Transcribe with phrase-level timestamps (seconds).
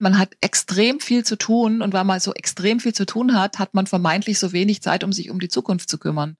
[0.00, 3.58] Man hat extrem viel zu tun und weil man so extrem viel zu tun hat,
[3.58, 6.36] hat man vermeintlich so wenig Zeit, um sich um die Zukunft zu kümmern.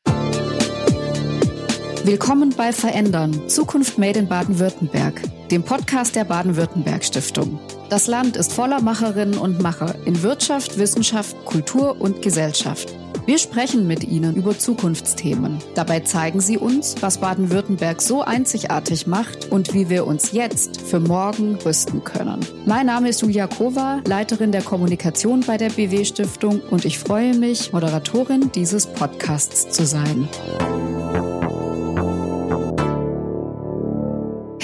[2.04, 7.58] Willkommen bei Verändern, Zukunft Made in Baden-Württemberg, dem Podcast der Baden-Württemberg Stiftung.
[7.90, 12.94] Das Land ist voller Macherinnen und Macher in Wirtschaft, Wissenschaft, Kultur und Gesellschaft.
[13.28, 15.58] Wir sprechen mit Ihnen über Zukunftsthemen.
[15.74, 20.98] Dabei zeigen Sie uns, was Baden-Württemberg so einzigartig macht und wie wir uns jetzt für
[20.98, 22.40] morgen rüsten können.
[22.64, 27.36] Mein Name ist Julia Kova, Leiterin der Kommunikation bei der BW Stiftung und ich freue
[27.36, 30.26] mich, Moderatorin dieses Podcasts zu sein.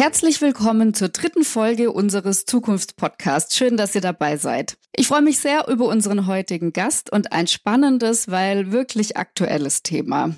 [0.05, 3.57] Herzlich willkommen zur dritten Folge unseres Zukunftspodcasts.
[3.57, 4.77] Schön, dass ihr dabei seid.
[4.95, 10.35] Ich freue mich sehr über unseren heutigen Gast und ein spannendes, weil wirklich aktuelles Thema.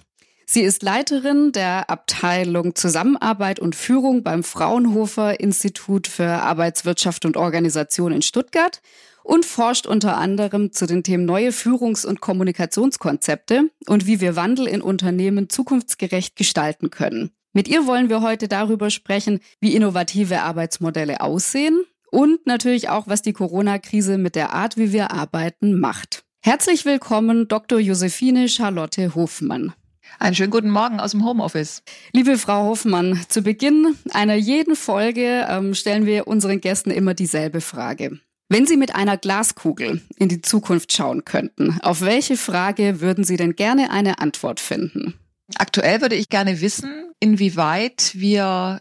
[0.47, 8.13] Sie ist Leiterin der Abteilung Zusammenarbeit und Führung beim Fraunhofer Institut für Arbeitswirtschaft und Organisation
[8.13, 8.81] in Stuttgart
[9.25, 14.69] und forscht unter anderem zu den Themen neue Führungs- und Kommunikationskonzepte und wie wir Wandel
[14.69, 17.33] in Unternehmen zukunftsgerecht gestalten können.
[17.57, 23.23] Mit ihr wollen wir heute darüber sprechen, wie innovative Arbeitsmodelle aussehen und natürlich auch, was
[23.23, 26.23] die Corona-Krise mit der Art, wie wir arbeiten, macht.
[26.43, 27.79] Herzlich willkommen, Dr.
[27.79, 29.73] Josephine Charlotte Hofmann.
[30.19, 31.83] Einen schönen guten Morgen aus dem Homeoffice.
[32.13, 37.63] Liebe Frau Hofmann, zu Beginn einer jeden Folge ähm, stellen wir unseren Gästen immer dieselbe
[37.63, 38.21] Frage.
[38.51, 43.39] Wenn Sie mit einer Glaskugel in die Zukunft schauen könnten, auf welche Frage würden Sie
[43.39, 45.15] denn gerne eine Antwort finden?
[45.55, 48.81] Aktuell würde ich gerne wissen, inwieweit wir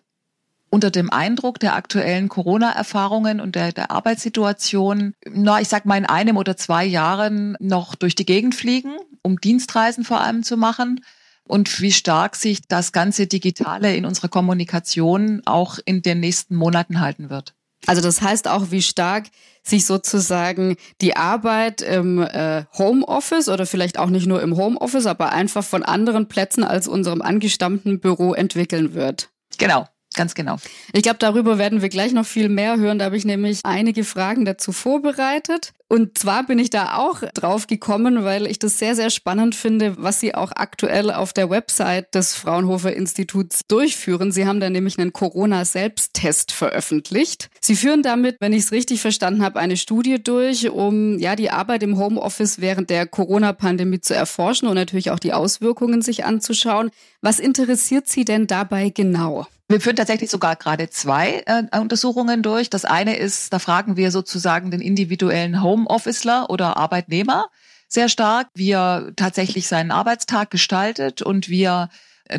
[0.70, 6.06] unter dem Eindruck der aktuellen Corona-Erfahrungen und der, der Arbeitssituation, na, ich sag mal in
[6.06, 11.00] einem oder zwei Jahren noch durch die Gegend fliegen, um Dienstreisen vor allem zu machen
[11.48, 17.00] und wie stark sich das ganze Digitale in unserer Kommunikation auch in den nächsten Monaten
[17.00, 17.54] halten wird.
[17.88, 19.28] Also das heißt auch, wie stark
[19.66, 25.32] sich sozusagen die Arbeit im äh, Homeoffice oder vielleicht auch nicht nur im Homeoffice, aber
[25.32, 29.30] einfach von anderen Plätzen als unserem angestammten Büro entwickeln wird.
[29.58, 29.88] Genau.
[30.16, 30.56] Ganz genau.
[30.94, 33.00] Ich glaube, darüber werden wir gleich noch viel mehr hören.
[33.00, 35.74] Da habe ich nämlich einige Fragen dazu vorbereitet.
[35.88, 39.96] Und zwar bin ich da auch drauf gekommen, weil ich das sehr, sehr spannend finde,
[40.00, 44.32] was Sie auch aktuell auf der Website des Fraunhofer Instituts durchführen.
[44.32, 47.50] Sie haben da nämlich einen Corona-Selbsttest veröffentlicht.
[47.62, 51.52] Sie führen damit, wenn ich es richtig verstanden habe, eine Studie durch, um ja die
[51.52, 56.90] Arbeit im Homeoffice während der Corona-Pandemie zu erforschen und natürlich auch die Auswirkungen sich anzuschauen.
[57.22, 59.46] Was interessiert Sie denn dabei genau?
[59.68, 62.70] Wir führen tatsächlich sogar gerade zwei äh, Untersuchungen durch.
[62.70, 67.50] Das eine ist, da fragen wir sozusagen den individuellen Homeofficer oder Arbeitnehmer
[67.88, 71.90] sehr stark, wie er tatsächlich seinen Arbeitstag gestaltet und wie er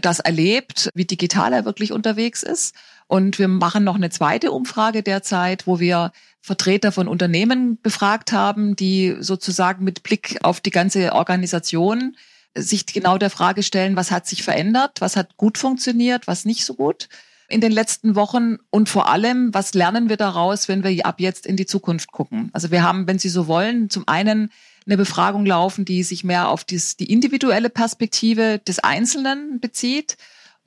[0.03, 2.75] das erlebt, wie digital er wirklich unterwegs ist.
[3.07, 6.11] Und wir machen noch eine zweite Umfrage derzeit, wo wir
[6.41, 12.17] Vertreter von Unternehmen befragt haben, die sozusagen mit Blick auf die ganze Organisation
[12.57, 16.65] sich genau der Frage stellen, was hat sich verändert, was hat gut funktioniert, was nicht
[16.65, 17.09] so gut
[17.49, 21.47] in den letzten Wochen und vor allem, was lernen wir daraus, wenn wir ab jetzt
[21.47, 22.51] in die Zukunft gucken.
[22.53, 24.51] Also wir haben, wenn Sie so wollen, zum einen
[24.87, 30.17] eine Befragung laufen, die sich mehr auf dies, die individuelle Perspektive des Einzelnen bezieht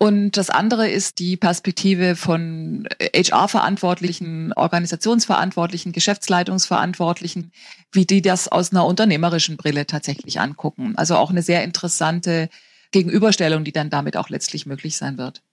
[0.01, 7.51] und das andere ist die Perspektive von HR-Verantwortlichen, Organisationsverantwortlichen, Geschäftsleitungsverantwortlichen,
[7.91, 10.94] wie die das aus einer unternehmerischen Brille tatsächlich angucken.
[10.96, 12.47] Also auch eine sehr interessante
[12.91, 15.44] Gegenüberstellung, die dann damit auch letztlich möglich sein wird.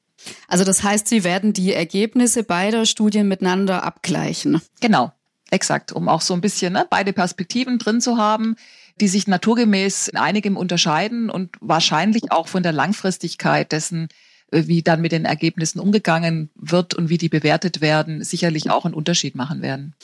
[0.49, 4.61] Also das heißt, Sie werden die Ergebnisse beider Studien miteinander abgleichen.
[4.81, 5.13] Genau,
[5.51, 8.57] exakt, um auch so ein bisschen ne, beide Perspektiven drin zu haben
[9.01, 14.09] die sich naturgemäß in einigem unterscheiden und wahrscheinlich auch von der Langfristigkeit dessen,
[14.51, 18.85] äh, wie dann mit den Ergebnissen umgegangen wird und wie die bewertet werden, sicherlich auch
[18.85, 19.95] einen Unterschied machen werden.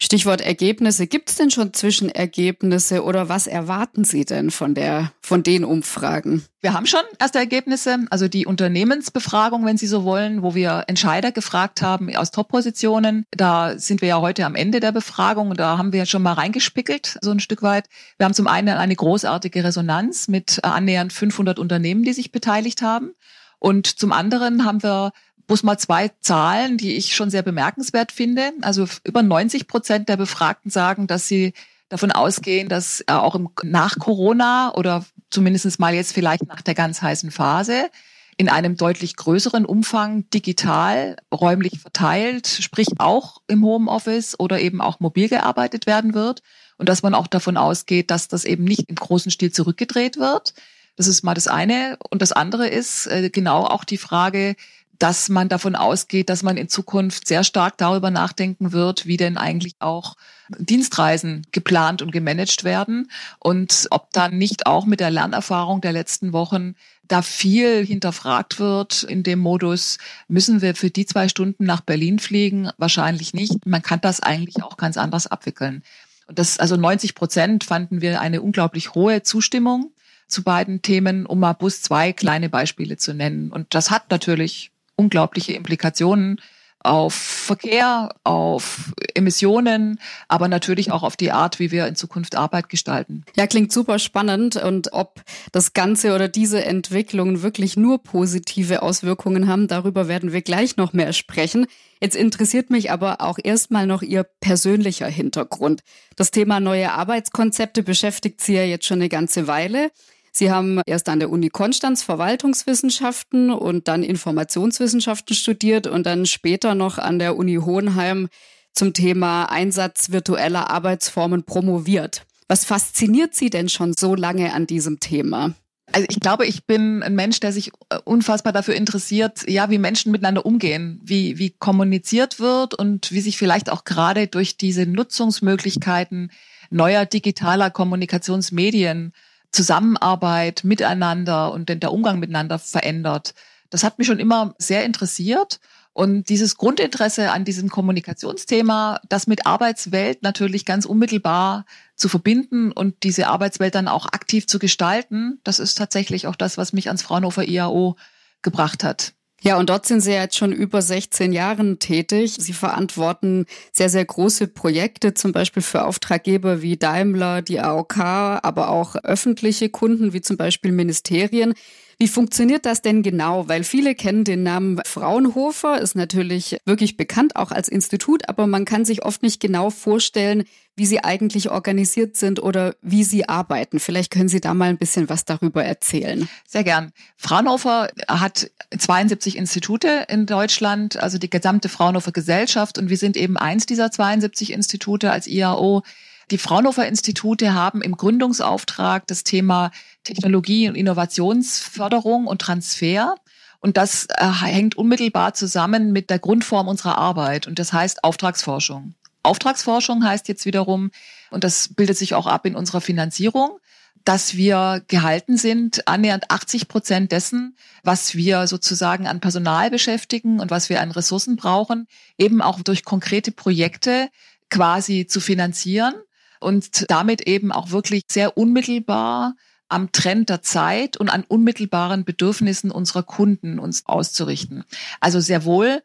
[0.00, 1.08] Stichwort Ergebnisse.
[1.08, 6.44] Gibt es denn schon Zwischenergebnisse oder was erwarten Sie denn von der, von den Umfragen?
[6.60, 11.32] Wir haben schon erste Ergebnisse, also die Unternehmensbefragung, wenn Sie so wollen, wo wir Entscheider
[11.32, 13.26] gefragt haben aus Top-Positionen.
[13.32, 16.34] Da sind wir ja heute am Ende der Befragung und da haben wir schon mal
[16.34, 17.88] reingespickelt, so ein Stück weit.
[18.18, 23.14] Wir haben zum einen eine großartige Resonanz mit annähernd 500 Unternehmen, die sich beteiligt haben.
[23.58, 25.10] Und zum anderen haben wir
[25.48, 28.52] bloß mal zwei Zahlen, die ich schon sehr bemerkenswert finde.
[28.60, 31.54] Also über 90 Prozent der Befragten sagen, dass sie
[31.88, 36.74] davon ausgehen, dass äh, auch im, nach Corona oder zumindest mal jetzt vielleicht nach der
[36.74, 37.90] ganz heißen Phase
[38.36, 45.00] in einem deutlich größeren Umfang digital, räumlich verteilt, sprich auch im Homeoffice oder eben auch
[45.00, 46.42] mobil gearbeitet werden wird.
[46.76, 50.54] Und dass man auch davon ausgeht, dass das eben nicht im großen Stil zurückgedreht wird.
[50.94, 51.96] Das ist mal das eine.
[52.10, 54.54] Und das andere ist äh, genau auch die Frage,
[54.98, 59.36] dass man davon ausgeht, dass man in Zukunft sehr stark darüber nachdenken wird, wie denn
[59.36, 60.16] eigentlich auch
[60.58, 66.32] Dienstreisen geplant und gemanagt werden und ob dann nicht auch mit der Lernerfahrung der letzten
[66.32, 66.74] Wochen
[67.06, 69.98] da viel hinterfragt wird in dem Modus,
[70.28, 72.70] müssen wir für die zwei Stunden nach Berlin fliegen?
[72.76, 73.66] Wahrscheinlich nicht.
[73.66, 75.82] Man kann das eigentlich auch ganz anders abwickeln.
[76.26, 79.92] Und das, also 90 Prozent fanden wir eine unglaublich hohe Zustimmung
[80.26, 83.50] zu beiden Themen, um mal Bus zwei kleine Beispiele zu nennen.
[83.50, 86.40] Und das hat natürlich unglaubliche Implikationen
[86.80, 89.98] auf Verkehr, auf Emissionen,
[90.28, 93.24] aber natürlich auch auf die Art, wie wir in Zukunft Arbeit gestalten.
[93.36, 94.56] Ja, klingt super spannend.
[94.56, 100.42] Und ob das Ganze oder diese Entwicklungen wirklich nur positive Auswirkungen haben, darüber werden wir
[100.42, 101.66] gleich noch mehr sprechen.
[102.00, 105.82] Jetzt interessiert mich aber auch erstmal noch Ihr persönlicher Hintergrund.
[106.14, 109.90] Das Thema neue Arbeitskonzepte beschäftigt Sie ja jetzt schon eine ganze Weile.
[110.38, 116.76] Sie haben erst an der Uni Konstanz Verwaltungswissenschaften und dann Informationswissenschaften studiert und dann später
[116.76, 118.28] noch an der Uni Hohenheim
[118.72, 122.24] zum Thema Einsatz virtueller Arbeitsformen promoviert.
[122.46, 125.54] Was fasziniert Sie denn schon so lange an diesem Thema?
[125.90, 129.78] Also ich glaube, ich bin ein Mensch, der sich äh, unfassbar dafür interessiert, ja, wie
[129.78, 134.86] Menschen miteinander umgehen, wie, wie kommuniziert wird und wie sich vielleicht auch gerade durch diese
[134.86, 136.30] Nutzungsmöglichkeiten
[136.70, 139.12] neuer digitaler Kommunikationsmedien
[139.52, 143.34] Zusammenarbeit miteinander und der Umgang miteinander verändert.
[143.70, 145.60] Das hat mich schon immer sehr interessiert.
[145.92, 151.64] Und dieses Grundinteresse an diesem Kommunikationsthema, das mit Arbeitswelt natürlich ganz unmittelbar
[151.96, 156.56] zu verbinden und diese Arbeitswelt dann auch aktiv zu gestalten, das ist tatsächlich auch das,
[156.56, 157.96] was mich ans Fraunhofer IAO
[158.42, 159.14] gebracht hat.
[159.40, 162.34] Ja, und dort sind Sie jetzt schon über 16 Jahren tätig.
[162.38, 168.70] Sie verantworten sehr, sehr große Projekte, zum Beispiel für Auftraggeber wie Daimler, die AOK, aber
[168.70, 171.54] auch öffentliche Kunden wie zum Beispiel Ministerien.
[172.00, 173.48] Wie funktioniert das denn genau?
[173.48, 178.64] Weil viele kennen den Namen Fraunhofer, ist natürlich wirklich bekannt, auch als Institut, aber man
[178.64, 180.44] kann sich oft nicht genau vorstellen,
[180.76, 183.80] wie sie eigentlich organisiert sind oder wie sie arbeiten.
[183.80, 186.28] Vielleicht können Sie da mal ein bisschen was darüber erzählen.
[186.46, 186.92] Sehr gern.
[187.16, 188.48] Fraunhofer hat
[188.78, 193.90] 72 Institute in Deutschland, also die gesamte Fraunhofer Gesellschaft und wir sind eben eins dieser
[193.90, 195.82] 72 Institute als IAO.
[196.30, 199.70] Die Fraunhofer Institute haben im Gründungsauftrag das Thema
[200.04, 203.14] Technologie- und Innovationsförderung und Transfer.
[203.60, 207.46] Und das äh, hängt unmittelbar zusammen mit der Grundform unserer Arbeit.
[207.46, 208.94] Und das heißt Auftragsforschung.
[209.22, 210.90] Auftragsforschung heißt jetzt wiederum,
[211.30, 213.58] und das bildet sich auch ab in unserer Finanzierung,
[214.04, 220.50] dass wir gehalten sind, annähernd 80 Prozent dessen, was wir sozusagen an Personal beschäftigen und
[220.50, 221.88] was wir an Ressourcen brauchen,
[222.18, 224.08] eben auch durch konkrete Projekte
[224.50, 225.94] quasi zu finanzieren
[226.40, 229.34] und damit eben auch wirklich sehr unmittelbar
[229.68, 234.64] am Trend der Zeit und an unmittelbaren Bedürfnissen unserer Kunden uns auszurichten.
[235.00, 235.82] Also sehr wohl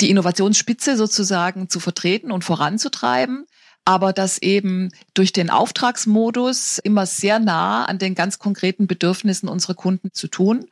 [0.00, 3.46] die Innovationsspitze sozusagen zu vertreten und voranzutreiben,
[3.84, 9.74] aber das eben durch den Auftragsmodus immer sehr nah an den ganz konkreten Bedürfnissen unserer
[9.74, 10.66] Kunden zu tun.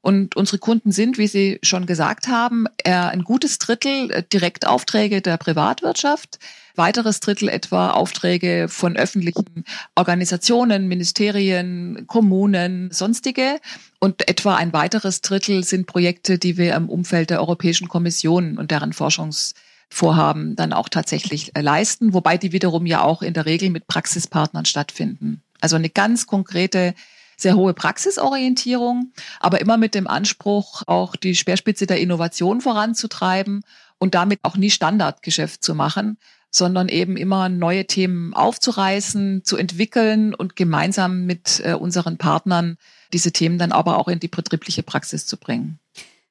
[0.00, 6.38] Und unsere Kunden sind, wie Sie schon gesagt haben, ein gutes Drittel Direktaufträge der Privatwirtschaft,
[6.78, 9.64] weiteres Drittel etwa Aufträge von öffentlichen
[9.94, 13.58] Organisationen, Ministerien, Kommunen, sonstige.
[13.98, 18.70] Und etwa ein weiteres Drittel sind Projekte, die wir im Umfeld der Europäischen Kommission und
[18.70, 23.70] deren Forschungsvorhaben dann auch tatsächlich äh, leisten, wobei die wiederum ja auch in der Regel
[23.70, 25.42] mit Praxispartnern stattfinden.
[25.60, 26.94] Also eine ganz konkrete
[27.36, 33.62] sehr hohe Praxisorientierung, aber immer mit dem Anspruch, auch die Speerspitze der Innovation voranzutreiben
[33.98, 36.18] und damit auch nie Standardgeschäft zu machen,
[36.50, 42.76] sondern eben immer neue Themen aufzureißen, zu entwickeln und gemeinsam mit äh, unseren Partnern
[43.12, 45.78] diese Themen dann aber auch in die betriebliche Praxis zu bringen.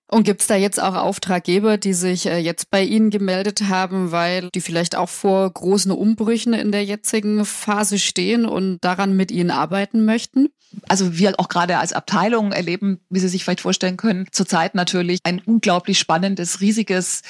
[0.09, 4.11] Und gibt es da jetzt auch Auftraggeber, die sich äh, jetzt bei Ihnen gemeldet haben,
[4.11, 9.31] weil die vielleicht auch vor großen Umbrüchen in der jetzigen Phase stehen und daran mit
[9.31, 10.47] Ihnen arbeiten möchten?
[10.87, 15.19] Also wir auch gerade als Abteilung erleben, wie Sie sich vielleicht vorstellen können, zurzeit natürlich
[15.23, 17.21] ein unglaublich spannendes, riesiges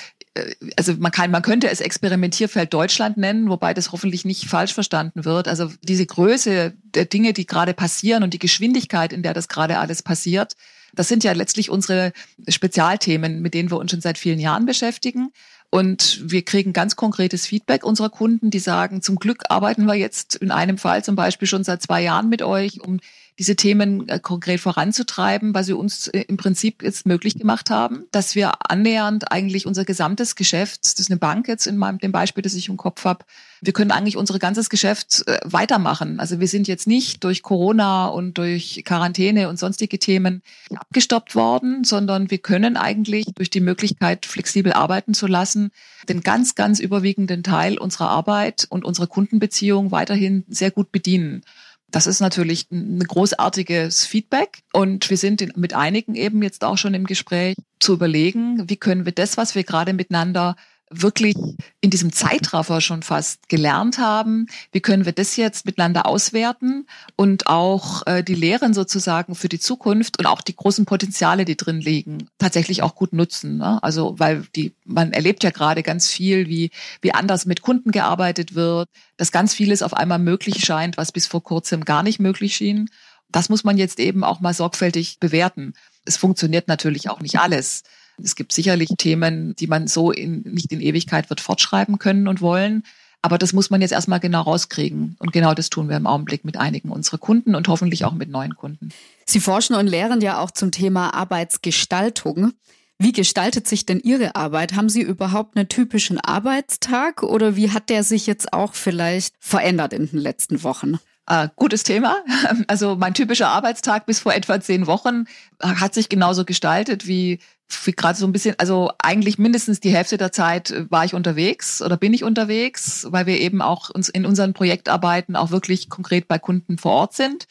[0.75, 5.25] also man kann, man könnte es Experimentierfeld Deutschland nennen, wobei das hoffentlich nicht falsch verstanden
[5.25, 5.47] wird.
[5.47, 9.79] Also diese Größe der Dinge, die gerade passieren und die Geschwindigkeit, in der das gerade
[9.79, 10.55] alles passiert,
[10.93, 12.13] das sind ja letztlich unsere
[12.47, 15.31] Spezialthemen, mit denen wir uns schon seit vielen Jahren beschäftigen.
[15.69, 20.35] Und wir kriegen ganz konkretes Feedback unserer Kunden, die sagen, zum Glück arbeiten wir jetzt
[20.35, 22.99] in einem Fall zum Beispiel schon seit zwei Jahren mit euch, um
[23.39, 28.05] diese Themen äh, konkret voranzutreiben, weil sie uns äh, im Prinzip jetzt möglich gemacht haben,
[28.11, 32.11] dass wir annähernd eigentlich unser gesamtes Geschäft, das ist eine Bank jetzt in meinem, dem
[32.11, 33.25] Beispiel, das ich im Kopf habe,
[33.61, 36.19] wir können eigentlich unser ganzes Geschäft äh, weitermachen.
[36.19, 40.41] Also wir sind jetzt nicht durch Corona und durch Quarantäne und sonstige Themen
[40.75, 45.71] abgestoppt worden, sondern wir können eigentlich durch die Möglichkeit, flexibel arbeiten zu lassen,
[46.09, 51.43] den ganz, ganz überwiegenden Teil unserer Arbeit und unserer Kundenbeziehung weiterhin sehr gut bedienen.
[51.89, 56.93] Das ist natürlich ein großartiges Feedback und wir sind mit einigen eben jetzt auch schon
[56.93, 60.55] im Gespräch zu überlegen, wie können wir das, was wir gerade miteinander
[60.89, 61.35] wirklich
[61.81, 64.47] in diesem Zeitraffer schon fast gelernt haben.
[64.71, 69.59] Wie können wir das jetzt miteinander auswerten und auch äh, die Lehren sozusagen für die
[69.59, 73.57] Zukunft und auch die großen Potenziale, die drin liegen, tatsächlich auch gut nutzen.
[73.57, 73.81] Ne?
[73.83, 78.55] Also weil die man erlebt ja gerade ganz viel, wie wie anders mit Kunden gearbeitet
[78.55, 82.55] wird, dass ganz vieles auf einmal möglich scheint, was bis vor kurzem gar nicht möglich
[82.55, 82.89] schien.
[83.29, 85.73] Das muss man jetzt eben auch mal sorgfältig bewerten.
[86.05, 87.83] Es funktioniert natürlich auch nicht alles.
[88.21, 92.41] Es gibt sicherlich Themen, die man so in, nicht in Ewigkeit wird fortschreiben können und
[92.41, 92.83] wollen.
[93.21, 95.15] Aber das muss man jetzt erstmal genau rauskriegen.
[95.19, 98.29] Und genau das tun wir im Augenblick mit einigen unserer Kunden und hoffentlich auch mit
[98.29, 98.89] neuen Kunden.
[99.25, 102.53] Sie forschen und lehren ja auch zum Thema Arbeitsgestaltung.
[102.99, 104.75] Wie gestaltet sich denn Ihre Arbeit?
[104.75, 109.93] Haben Sie überhaupt einen typischen Arbeitstag oder wie hat der sich jetzt auch vielleicht verändert
[109.93, 110.97] in den letzten Wochen?
[111.27, 112.23] Äh, gutes Thema.
[112.67, 115.25] Also mein typischer Arbeitstag bis vor etwa zehn Wochen
[115.61, 120.17] hat sich genauso gestaltet wie, wie gerade so ein bisschen, also eigentlich mindestens die Hälfte
[120.17, 124.25] der Zeit war ich unterwegs oder bin ich unterwegs, weil wir eben auch uns in
[124.25, 127.47] unseren Projektarbeiten auch wirklich konkret bei Kunden vor Ort sind.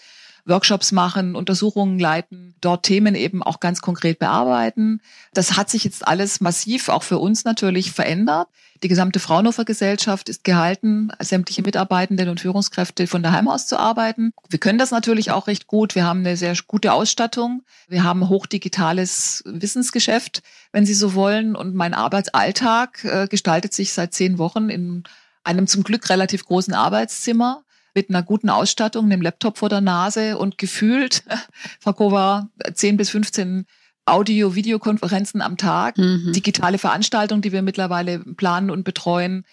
[0.47, 5.01] Workshops machen, Untersuchungen leiten, dort Themen eben auch ganz konkret bearbeiten.
[5.35, 8.49] Das hat sich jetzt alles massiv auch für uns natürlich verändert.
[8.83, 14.33] Die gesamte Fraunhofer Gesellschaft ist gehalten, sämtliche Mitarbeitenden und Führungskräfte von daheim aus zu arbeiten.
[14.49, 15.95] Wir können das natürlich auch recht gut.
[15.95, 17.63] Wir haben eine sehr gute Ausstattung.
[17.89, 21.57] Wir haben hochdigitales Wissensgeschäft, wenn Sie so wollen.
[21.57, 25.05] Und mein Arbeitsalltag äh, gestaltet sich seit zehn Wochen in
[25.43, 27.65] einem zum Glück relativ großen Arbeitszimmer
[27.97, 31.25] mit einer guten Ausstattung, einem Laptop vor der Nase und gefühlt,
[31.81, 33.67] Frau Kova, 10 bis 15
[34.05, 36.33] Audio-Videokonferenzen am Tag, mhm.
[36.33, 39.45] digitale Veranstaltungen, die wir mittlerweile planen und betreuen.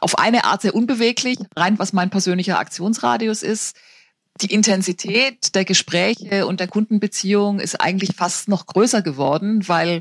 [0.00, 3.76] Auf eine Art sehr unbeweglich, rein was mein persönlicher Aktionsradius ist.
[4.40, 10.00] Die Intensität der Gespräche und der Kundenbeziehung ist eigentlich fast noch größer geworden, weil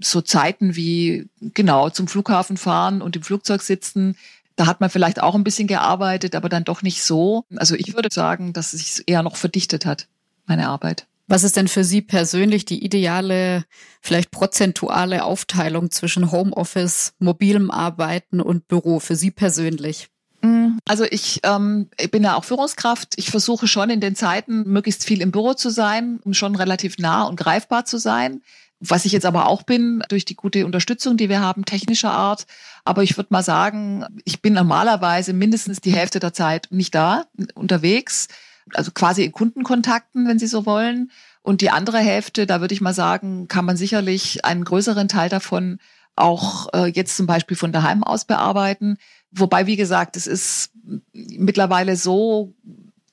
[0.00, 4.16] so Zeiten wie genau zum Flughafen fahren und im Flugzeug sitzen,
[4.62, 7.44] da hat man vielleicht auch ein bisschen gearbeitet, aber dann doch nicht so.
[7.56, 10.06] Also ich würde sagen, dass es sich eher noch verdichtet hat,
[10.46, 11.08] meine Arbeit.
[11.26, 13.64] Was ist denn für Sie persönlich die ideale,
[14.00, 20.10] vielleicht prozentuale Aufteilung zwischen Homeoffice, mobilem Arbeiten und Büro für Sie persönlich?
[20.42, 23.14] Mm, also ich, ähm, ich bin ja auch Führungskraft.
[23.16, 26.98] Ich versuche schon in den Zeiten möglichst viel im Büro zu sein, um schon relativ
[26.98, 28.42] nah und greifbar zu sein.
[28.84, 32.46] Was ich jetzt aber auch bin, durch die gute Unterstützung, die wir haben, technischer Art.
[32.84, 37.26] Aber ich würde mal sagen, ich bin normalerweise mindestens die Hälfte der Zeit nicht da,
[37.54, 38.26] unterwegs,
[38.74, 41.12] also quasi in Kundenkontakten, wenn Sie so wollen.
[41.42, 45.28] Und die andere Hälfte, da würde ich mal sagen, kann man sicherlich einen größeren Teil
[45.28, 45.78] davon
[46.16, 48.98] auch äh, jetzt zum Beispiel von daheim aus bearbeiten.
[49.30, 50.72] Wobei, wie gesagt, es ist
[51.12, 52.52] mittlerweile so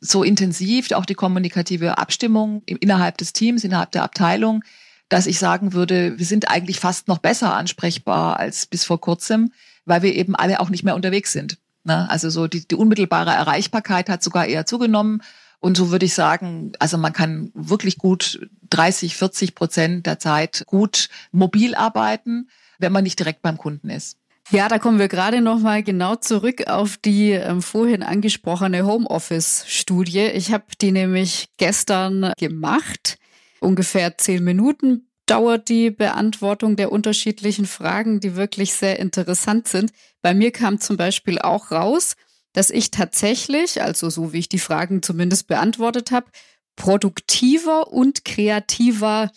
[0.02, 4.64] so intensiv, auch die kommunikative Abstimmung innerhalb des Teams, innerhalb der Abteilung,
[5.10, 9.52] dass ich sagen würde, wir sind eigentlich fast noch besser ansprechbar als bis vor kurzem,
[9.86, 11.58] weil wir eben alle auch nicht mehr unterwegs sind.
[11.84, 12.10] Ne?
[12.10, 15.22] Also so die, die unmittelbare Erreichbarkeit hat sogar eher zugenommen.
[15.60, 20.64] Und so würde ich sagen, also man kann wirklich gut 30, 40 Prozent der Zeit
[20.68, 22.48] gut mobil arbeiten,
[22.78, 24.18] wenn man nicht direkt beim Kunden ist.
[24.52, 30.22] Ja, da kommen wir gerade noch mal genau zurück auf die ähm, vorhin angesprochene Homeoffice-Studie.
[30.22, 33.19] Ich habe die nämlich gestern gemacht
[33.62, 39.92] ungefähr zehn Minuten dauert die Beantwortung der unterschiedlichen Fragen, die wirklich sehr interessant sind.
[40.22, 42.16] Bei mir kam zum Beispiel auch raus,
[42.54, 46.32] dass ich tatsächlich, also so wie ich die Fragen zumindest beantwortet habe,
[46.76, 49.32] produktiver und kreativer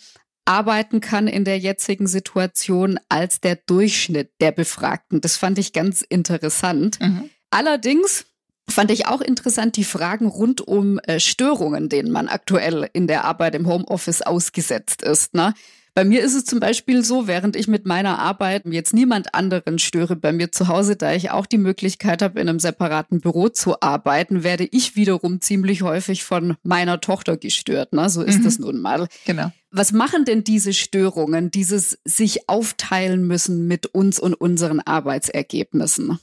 [0.45, 5.21] arbeiten kann in der jetzigen Situation als der Durchschnitt der Befragten.
[5.21, 6.99] Das fand ich ganz interessant.
[6.99, 7.29] Mhm.
[7.49, 8.25] Allerdings
[8.69, 13.25] Fand ich auch interessant, die Fragen rund um äh, Störungen, denen man aktuell in der
[13.25, 15.33] Arbeit im Homeoffice ausgesetzt ist.
[15.33, 15.53] Ne?
[15.95, 19.77] Bei mir ist es zum Beispiel so, während ich mit meiner Arbeit jetzt niemand anderen
[19.77, 23.49] störe bei mir zu Hause, da ich auch die Möglichkeit habe, in einem separaten Büro
[23.49, 27.93] zu arbeiten, werde ich wiederum ziemlich häufig von meiner Tochter gestört.
[27.93, 28.09] Ne?
[28.09, 28.47] So ist mhm.
[28.47, 29.07] es nun mal.
[29.25, 29.51] Genau.
[29.69, 36.17] Was machen denn diese Störungen, dieses sich aufteilen müssen mit uns und unseren Arbeitsergebnissen?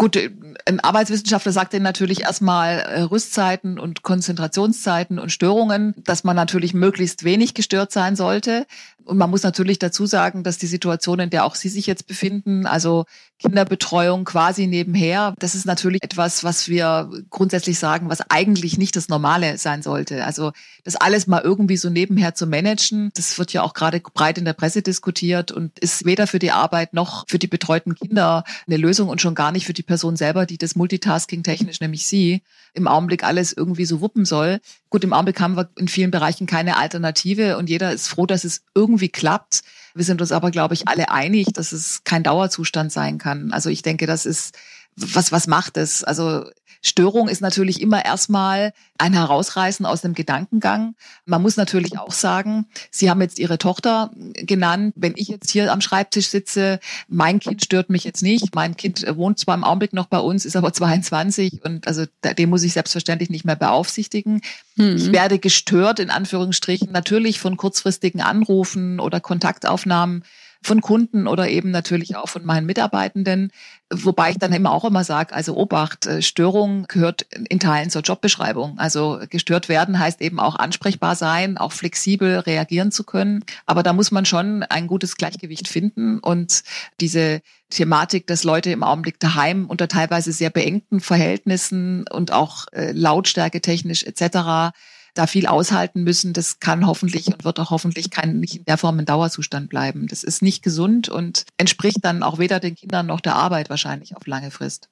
[0.00, 0.16] Gut,
[0.64, 6.72] ein Arbeitswissenschaftler sagt dann natürlich erstmal äh, Rüstzeiten und Konzentrationszeiten und Störungen, dass man natürlich
[6.72, 8.64] möglichst wenig gestört sein sollte.
[9.08, 12.06] Und man muss natürlich dazu sagen, dass die Situation, in der auch Sie sich jetzt
[12.06, 13.06] befinden, also
[13.38, 19.08] Kinderbetreuung quasi nebenher, das ist natürlich etwas, was wir grundsätzlich sagen, was eigentlich nicht das
[19.08, 20.26] Normale sein sollte.
[20.26, 20.52] Also
[20.84, 24.44] das alles mal irgendwie so nebenher zu managen, das wird ja auch gerade breit in
[24.44, 28.76] der Presse diskutiert und ist weder für die Arbeit noch für die betreuten Kinder eine
[28.76, 32.42] Lösung und schon gar nicht für die Person selber, die das Multitasking technisch, nämlich Sie,
[32.74, 34.60] im Augenblick alles irgendwie so wuppen soll.
[34.90, 38.44] Gut, im Augenblick haben wir in vielen Bereichen keine Alternative und jeder ist froh, dass
[38.44, 39.62] es irgendwie klappt.
[39.94, 43.52] Wir sind uns aber, glaube ich, alle einig, dass es kein Dauerzustand sein kann.
[43.52, 44.58] Also ich denke, das ist,
[44.96, 46.02] was, was macht es?
[46.02, 46.44] Also
[46.82, 50.94] Störung ist natürlich immer erstmal ein Herausreißen aus dem Gedankengang.
[51.24, 54.94] Man muss natürlich auch sagen, Sie haben jetzt Ihre Tochter genannt.
[54.96, 58.54] Wenn ich jetzt hier am Schreibtisch sitze, mein Kind stört mich jetzt nicht.
[58.54, 62.50] Mein Kind wohnt zwar im Augenblick noch bei uns, ist aber 22 und also den
[62.50, 64.40] muss ich selbstverständlich nicht mehr beaufsichtigen.
[64.76, 64.96] Mhm.
[64.96, 70.24] Ich werde gestört, in Anführungsstrichen, natürlich von kurzfristigen Anrufen oder Kontaktaufnahmen
[70.62, 73.52] von Kunden oder eben natürlich auch von meinen Mitarbeitenden.
[73.90, 78.02] Wobei ich dann immer auch immer sage, also Obacht, äh, Störung gehört in Teilen zur
[78.02, 78.78] Jobbeschreibung.
[78.78, 83.44] Also gestört werden heißt eben auch ansprechbar sein, auch flexibel reagieren zu können.
[83.66, 86.62] Aber da muss man schon ein gutes Gleichgewicht finden und
[87.00, 92.92] diese Thematik, dass Leute im Augenblick daheim unter teilweise sehr beengten Verhältnissen und auch äh,
[92.92, 94.72] Lautstärke technisch etc
[95.18, 98.78] da viel aushalten müssen, das kann hoffentlich und wird auch hoffentlich kein, nicht in der
[98.78, 100.06] Form ein Dauerzustand bleiben.
[100.06, 104.16] Das ist nicht gesund und entspricht dann auch weder den Kindern noch der Arbeit wahrscheinlich
[104.16, 104.88] auf lange Frist.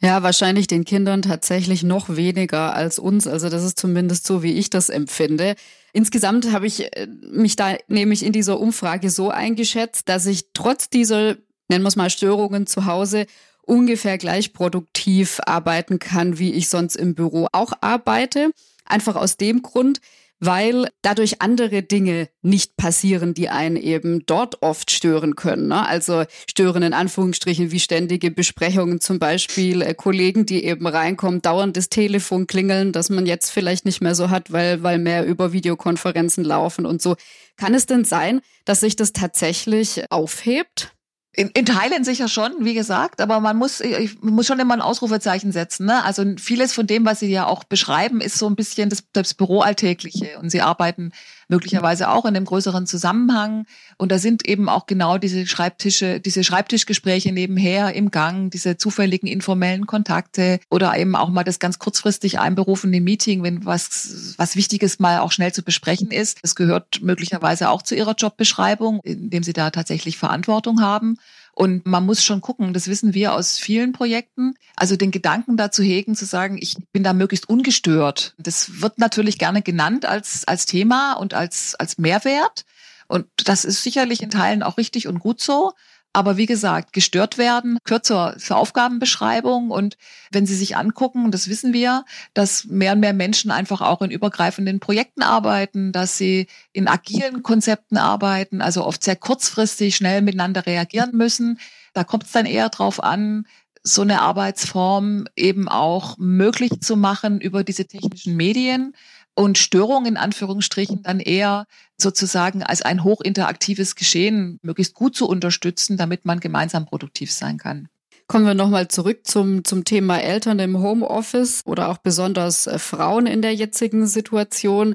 [0.00, 3.26] Ja, wahrscheinlich den Kindern tatsächlich noch weniger als uns.
[3.26, 5.54] Also das ist zumindest so, wie ich das empfinde.
[5.92, 10.90] Insgesamt habe ich äh, mich da nämlich in dieser Umfrage so eingeschätzt, dass ich trotz
[10.90, 11.36] dieser,
[11.68, 13.26] nennen wir es mal, Störungen zu Hause
[13.62, 18.50] ungefähr gleich produktiv arbeiten kann, wie ich sonst im Büro auch arbeite.
[18.92, 20.00] Einfach aus dem Grund,
[20.38, 25.68] weil dadurch andere Dinge nicht passieren, die einen eben dort oft stören können.
[25.68, 25.86] Ne?
[25.86, 31.76] Also stören in Anführungsstrichen wie ständige Besprechungen zum Beispiel, äh, Kollegen, die eben reinkommen, dauernd
[31.76, 35.52] das Telefon klingeln, das man jetzt vielleicht nicht mehr so hat, weil, weil mehr über
[35.52, 37.14] Videokonferenzen laufen und so.
[37.56, 40.92] Kann es denn sein, dass sich das tatsächlich aufhebt?
[41.34, 44.82] In, in Teilen sicher schon, wie gesagt, aber man muss, ich muss schon immer ein
[44.82, 45.86] Ausrufezeichen setzen.
[45.86, 46.04] Ne?
[46.04, 49.32] Also vieles von dem, was Sie ja auch beschreiben, ist so ein bisschen das, das
[49.32, 50.38] Büroalltägliche.
[50.38, 51.12] Und Sie arbeiten
[51.52, 53.66] möglicherweise auch in einem größeren Zusammenhang.
[53.98, 59.28] Und da sind eben auch genau diese Schreibtische, diese Schreibtischgespräche nebenher im Gang, diese zufälligen
[59.28, 64.98] informellen Kontakte oder eben auch mal das ganz kurzfristig einberufene Meeting, wenn was, was Wichtiges
[64.98, 66.38] mal auch schnell zu besprechen ist.
[66.42, 71.18] Das gehört möglicherweise auch zu Ihrer Jobbeschreibung, indem Sie da tatsächlich Verantwortung haben.
[71.54, 75.82] Und man muss schon gucken, das wissen wir aus vielen Projekten, also den Gedanken dazu
[75.82, 78.34] hegen, zu sagen, ich bin da möglichst ungestört.
[78.38, 82.64] Das wird natürlich gerne genannt als, als Thema und als, als Mehrwert.
[83.06, 85.72] Und das ist sicherlich in Teilen auch richtig und gut so.
[86.14, 89.70] Aber wie gesagt, gestört werden zur, zur Aufgabenbeschreibung.
[89.70, 89.96] Und
[90.30, 94.10] wenn Sie sich angucken, das wissen wir, dass mehr und mehr Menschen einfach auch in
[94.10, 100.66] übergreifenden Projekten arbeiten, dass sie in agilen Konzepten arbeiten, also oft sehr kurzfristig schnell miteinander
[100.66, 101.58] reagieren müssen.
[101.94, 103.46] Da kommt es dann eher darauf an,
[103.82, 108.94] so eine Arbeitsform eben auch möglich zu machen über diese technischen Medien
[109.34, 111.66] und Störung in Anführungsstrichen dann eher
[111.96, 117.88] sozusagen als ein hochinteraktives Geschehen möglichst gut zu unterstützen, damit man gemeinsam produktiv sein kann.
[118.26, 123.26] Kommen wir nochmal zurück zum, zum Thema Eltern im Homeoffice oder auch besonders äh, Frauen
[123.26, 124.94] in der jetzigen Situation,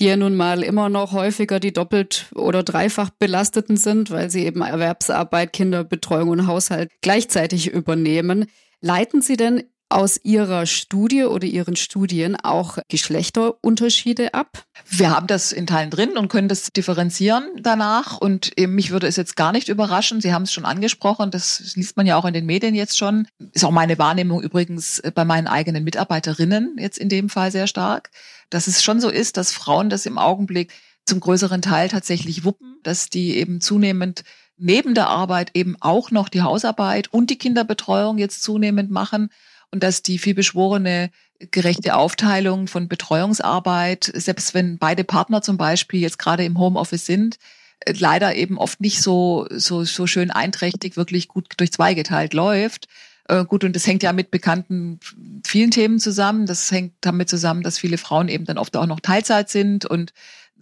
[0.00, 4.44] die ja nun mal immer noch häufiger die doppelt oder dreifach belasteten sind, weil sie
[4.46, 8.46] eben Erwerbsarbeit, Kinderbetreuung und Haushalt gleichzeitig übernehmen.
[8.80, 14.64] Leiten Sie denn aus Ihrer Studie oder Ihren Studien auch Geschlechterunterschiede ab?
[14.88, 18.18] Wir haben das in Teilen drin und können das differenzieren danach.
[18.18, 20.20] Und mich würde es jetzt gar nicht überraschen.
[20.20, 21.30] Sie haben es schon angesprochen.
[21.30, 23.26] Das liest man ja auch in den Medien jetzt schon.
[23.52, 28.10] Ist auch meine Wahrnehmung übrigens bei meinen eigenen Mitarbeiterinnen jetzt in dem Fall sehr stark.
[28.50, 30.72] Dass es schon so ist, dass Frauen das im Augenblick
[31.06, 34.24] zum größeren Teil tatsächlich wuppen, dass die eben zunehmend
[34.58, 39.30] neben der Arbeit eben auch noch die Hausarbeit und die Kinderbetreuung jetzt zunehmend machen
[39.70, 41.10] und dass die vielbeschworene
[41.50, 47.38] gerechte Aufteilung von Betreuungsarbeit, selbst wenn beide Partner zum Beispiel jetzt gerade im Homeoffice sind,
[47.80, 52.34] äh, leider eben oft nicht so, so, so schön einträchtig wirklich gut durch zwei geteilt
[52.34, 52.88] läuft.
[53.28, 54.98] Äh, gut, und das hängt ja mit bekannten
[55.46, 56.46] vielen Themen zusammen.
[56.46, 60.12] Das hängt damit zusammen, dass viele Frauen eben dann oft auch noch Teilzeit sind und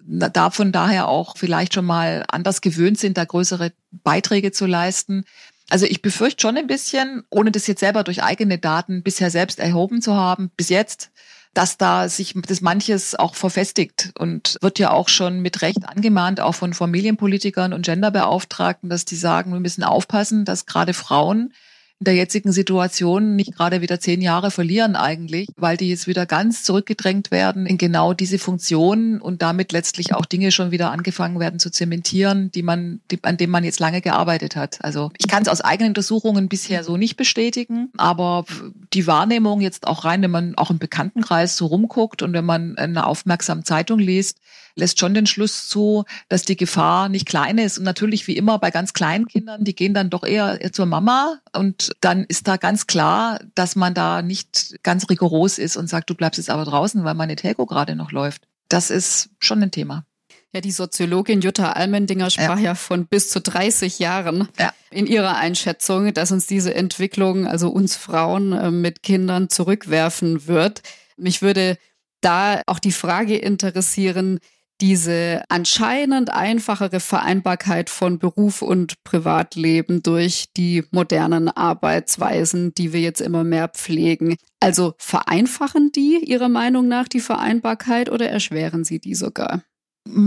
[0.08, 5.24] davon daher auch vielleicht schon mal anders gewöhnt sind, da größere Beiträge zu leisten.
[5.68, 9.58] Also ich befürchte schon ein bisschen, ohne das jetzt selber durch eigene Daten bisher selbst
[9.58, 11.10] erhoben zu haben, bis jetzt,
[11.54, 16.40] dass da sich das manches auch verfestigt und wird ja auch schon mit Recht angemahnt,
[16.40, 21.52] auch von Familienpolitikern und Genderbeauftragten, dass die sagen, wir müssen aufpassen, dass gerade Frauen
[21.98, 26.26] in der jetzigen Situation nicht gerade wieder zehn Jahre verlieren eigentlich, weil die jetzt wieder
[26.26, 31.40] ganz zurückgedrängt werden in genau diese Funktionen und damit letztlich auch Dinge schon wieder angefangen
[31.40, 34.84] werden zu zementieren, die man, die, an denen man jetzt lange gearbeitet hat.
[34.84, 38.44] Also ich kann es aus eigenen Untersuchungen bisher so nicht bestätigen, aber
[38.92, 42.76] die Wahrnehmung jetzt auch rein, wenn man auch im Bekanntenkreis so rumguckt und wenn man
[42.76, 44.38] eine aufmerksame Zeitung liest,
[44.76, 47.78] lässt schon den Schluss zu, dass die Gefahr nicht klein ist.
[47.78, 51.40] Und natürlich wie immer bei ganz kleinen Kindern, die gehen dann doch eher zur Mama
[51.52, 56.10] und dann ist da ganz klar, dass man da nicht ganz rigoros ist und sagt,
[56.10, 58.46] du bleibst jetzt aber draußen, weil meine Telco gerade noch läuft.
[58.68, 60.04] Das ist schon ein Thema.
[60.52, 64.72] Ja, die Soziologin Jutta Almendinger sprach ja, ja von bis zu 30 Jahren ja.
[64.90, 70.82] in ihrer Einschätzung, dass uns diese Entwicklung, also uns Frauen äh, mit Kindern zurückwerfen wird.
[71.16, 71.76] Mich würde
[72.20, 74.38] da auch die Frage interessieren,
[74.80, 83.20] diese anscheinend einfachere Vereinbarkeit von Beruf und Privatleben durch die modernen Arbeitsweisen, die wir jetzt
[83.20, 84.36] immer mehr pflegen.
[84.60, 89.62] Also vereinfachen die Ihrer Meinung nach die Vereinbarkeit oder erschweren sie die sogar?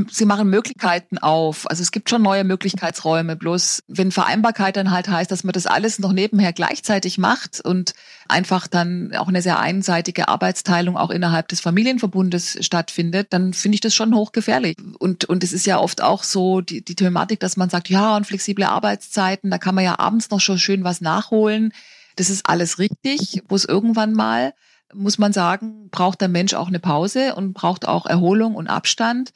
[0.10, 1.70] Sie machen Möglichkeiten auf.
[1.70, 3.36] Also es gibt schon neue Möglichkeitsräume.
[3.36, 7.94] Bloß wenn Vereinbarkeit dann halt heißt, dass man das alles noch nebenher gleichzeitig macht und
[8.28, 13.82] einfach dann auch eine sehr einseitige Arbeitsteilung auch innerhalb des Familienverbundes stattfindet, dann finde ich
[13.82, 14.78] das schon hochgefährlich.
[15.00, 18.16] Und, und es ist ja oft auch so die, die Thematik, dass man sagt, ja,
[18.16, 21.74] und flexible Arbeitszeiten, da kann man ja abends noch schon schön was nachholen.
[22.16, 24.54] Das ist alles richtig, wo es irgendwann mal
[24.94, 29.32] muss man sagen, braucht der Mensch auch eine Pause und braucht auch Erholung und Abstand.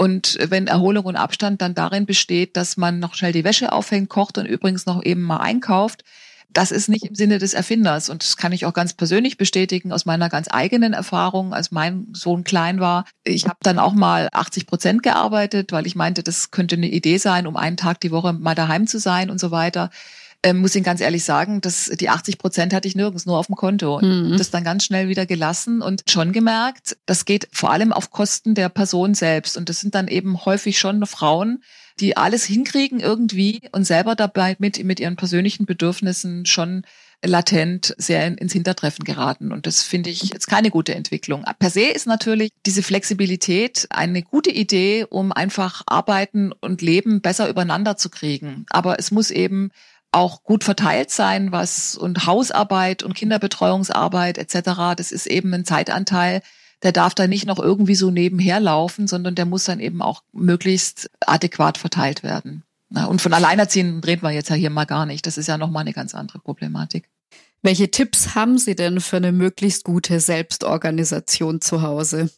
[0.00, 4.08] Und wenn Erholung und Abstand dann darin besteht, dass man noch schnell die Wäsche aufhängt,
[4.08, 6.04] kocht und übrigens noch eben mal einkauft,
[6.50, 8.08] das ist nicht im Sinne des Erfinders.
[8.08, 12.06] Und das kann ich auch ganz persönlich bestätigen aus meiner ganz eigenen Erfahrung, als mein
[12.12, 13.06] Sohn klein war.
[13.24, 17.18] Ich habe dann auch mal 80 Prozent gearbeitet, weil ich meinte, das könnte eine Idee
[17.18, 19.90] sein, um einen Tag die Woche mal daheim zu sein und so weiter
[20.44, 23.46] ähm, muss Ihnen ganz ehrlich sagen, dass die 80 Prozent hatte ich nirgends, nur auf
[23.46, 24.00] dem Konto.
[24.00, 24.36] Mhm.
[24.38, 28.54] Das dann ganz schnell wieder gelassen und schon gemerkt, das geht vor allem auf Kosten
[28.54, 29.56] der Person selbst.
[29.56, 31.62] Und das sind dann eben häufig schon Frauen,
[31.98, 36.82] die alles hinkriegen irgendwie und selber dabei mit, mit ihren persönlichen Bedürfnissen schon
[37.24, 39.50] latent sehr ins Hintertreffen geraten.
[39.50, 41.44] Und das finde ich jetzt keine gute Entwicklung.
[41.58, 47.48] Per se ist natürlich diese Flexibilität eine gute Idee, um einfach Arbeiten und Leben besser
[47.48, 48.66] übereinander zu kriegen.
[48.70, 49.70] Aber es muss eben
[50.12, 54.94] auch gut verteilt sein, was und Hausarbeit und Kinderbetreuungsarbeit etc.
[54.96, 56.42] Das ist eben ein Zeitanteil,
[56.82, 60.22] der darf da nicht noch irgendwie so nebenher laufen, sondern der muss dann eben auch
[60.32, 62.62] möglichst adäquat verteilt werden.
[62.90, 65.26] Und von Alleinerziehenden reden wir jetzt ja hier mal gar nicht.
[65.26, 67.08] Das ist ja nochmal eine ganz andere Problematik.
[67.60, 72.30] Welche Tipps haben Sie denn für eine möglichst gute Selbstorganisation zu Hause?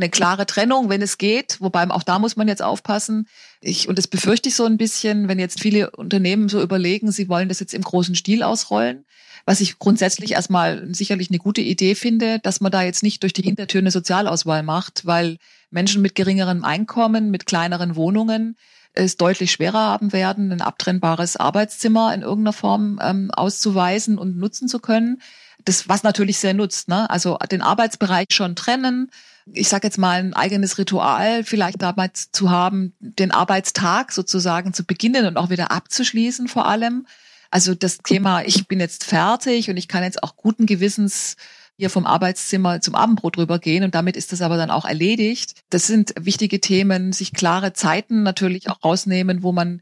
[0.00, 1.56] Eine klare Trennung, wenn es geht.
[1.60, 3.28] Wobei auch da muss man jetzt aufpassen.
[3.60, 7.28] Ich, und das befürchte ich so ein bisschen, wenn jetzt viele Unternehmen so überlegen, sie
[7.28, 9.04] wollen das jetzt im großen Stil ausrollen.
[9.46, 13.32] Was ich grundsätzlich erstmal sicherlich eine gute Idee finde, dass man da jetzt nicht durch
[13.32, 15.38] die Hintertür eine Sozialauswahl macht, weil
[15.70, 18.56] Menschen mit geringerem Einkommen, mit kleineren Wohnungen
[18.92, 24.68] es deutlich schwerer haben werden, ein abtrennbares Arbeitszimmer in irgendeiner Form ähm, auszuweisen und nutzen
[24.68, 25.22] zu können.
[25.64, 27.08] Das, was natürlich sehr nutzt, ne?
[27.08, 29.10] Also den Arbeitsbereich schon trennen,
[29.52, 34.84] ich sage jetzt mal, ein eigenes Ritual vielleicht damals zu haben, den Arbeitstag sozusagen zu
[34.84, 37.06] beginnen und auch wieder abzuschließen vor allem.
[37.50, 41.36] Also das Thema, ich bin jetzt fertig und ich kann jetzt auch guten Gewissens
[41.76, 45.62] hier vom Arbeitszimmer zum Abendbrot rübergehen und damit ist das aber dann auch erledigt.
[45.70, 49.80] Das sind wichtige Themen, sich klare Zeiten natürlich auch rausnehmen, wo man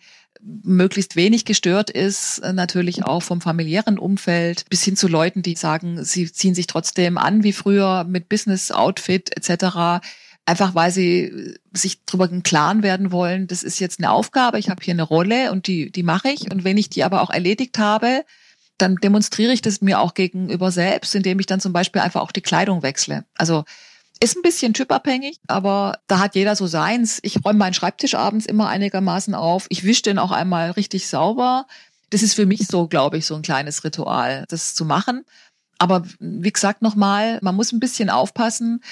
[0.62, 5.56] möglichst wenig gestört ist, äh, natürlich auch vom familiären Umfeld bis hin zu Leuten, die
[5.56, 10.04] sagen, sie ziehen sich trotzdem an wie früher mit Business-Outfit etc.
[10.46, 14.58] Einfach weil sie äh, sich darüber im Klaren werden wollen, das ist jetzt eine Aufgabe,
[14.58, 16.50] ich habe hier eine Rolle und die, die mache ich.
[16.50, 18.24] Und wenn ich die aber auch erledigt habe,
[18.78, 22.32] dann demonstriere ich das mir auch gegenüber selbst, indem ich dann zum Beispiel einfach auch
[22.32, 23.24] die Kleidung wechsle.
[23.34, 23.64] Also
[24.20, 27.18] ist ein bisschen typabhängig, aber da hat jeder so seins.
[27.22, 29.66] Ich räume meinen Schreibtisch abends immer einigermaßen auf.
[29.68, 31.66] Ich wische den auch einmal richtig sauber.
[32.11, 35.24] Das ist für mich so, glaube ich, so ein kleines Ritual, das zu machen.
[35.78, 38.83] Aber wie gesagt nochmal, man muss ein bisschen aufpassen,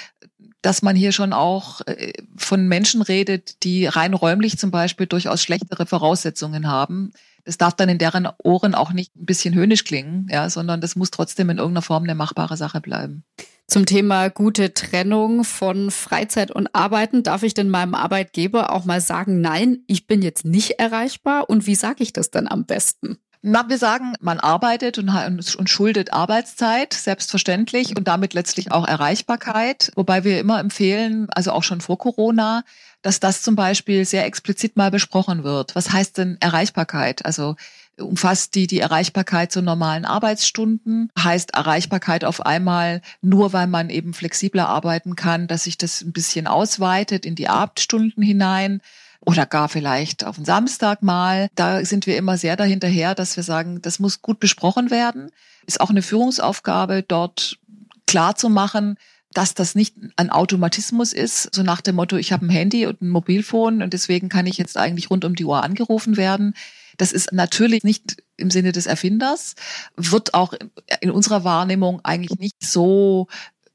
[0.61, 5.41] dass man hier schon auch äh, von Menschen redet, die rein räumlich zum Beispiel durchaus
[5.41, 7.11] schlechtere Voraussetzungen haben.
[7.47, 10.97] Das darf dann in deren Ohren auch nicht ein bisschen höhnisch klingen, ja, sondern das
[10.97, 13.23] muss trotzdem in irgendeiner Form eine machbare Sache bleiben.
[13.67, 18.99] Zum Thema gute Trennung von Freizeit und Arbeiten darf ich denn meinem Arbeitgeber auch mal
[18.99, 23.17] sagen, nein, ich bin jetzt nicht erreichbar und wie sage ich das dann am besten?
[23.41, 29.91] Na, wir sagen, man arbeitet und, und, schuldet Arbeitszeit, selbstverständlich, und damit letztlich auch Erreichbarkeit.
[29.95, 32.63] Wobei wir immer empfehlen, also auch schon vor Corona,
[33.01, 35.75] dass das zum Beispiel sehr explizit mal besprochen wird.
[35.75, 37.25] Was heißt denn Erreichbarkeit?
[37.25, 37.55] Also
[37.99, 44.13] umfasst die die Erreichbarkeit zu normalen Arbeitsstunden, heißt Erreichbarkeit auf einmal nur, weil man eben
[44.13, 48.81] flexibler arbeiten kann, dass sich das ein bisschen ausweitet in die Abendstunden hinein
[49.25, 51.49] oder gar vielleicht auf den Samstag mal.
[51.55, 55.31] Da sind wir immer sehr dahinterher, dass wir sagen, das muss gut besprochen werden.
[55.65, 57.57] Ist auch eine Führungsaufgabe, dort
[58.05, 58.97] klar zu machen,
[59.33, 63.01] dass das nicht ein Automatismus ist, so nach dem Motto, ich habe ein Handy und
[63.01, 66.53] ein Mobilfon und deswegen kann ich jetzt eigentlich rund um die Uhr angerufen werden.
[66.97, 69.55] Das ist natürlich nicht im Sinne des Erfinders,
[69.95, 70.53] wird auch
[71.01, 73.27] in unserer Wahrnehmung eigentlich nicht so